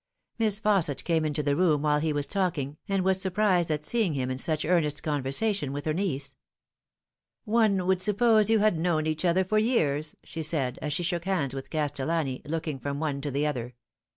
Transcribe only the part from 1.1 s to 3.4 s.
into the room while he was talking, and was